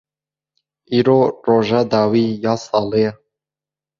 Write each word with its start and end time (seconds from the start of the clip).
Îro 0.97 1.17
roja 1.47 1.81
dawî 1.91 2.27
ya 2.43 2.53
salê 2.65 2.99
ye. 3.05 3.11